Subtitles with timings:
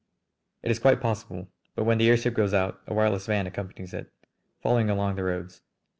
[0.63, 1.49] "It is quite possible.
[1.75, 4.11] But when the airship goes out a wireless van accompanies it,
[4.63, 5.61] following along the roads.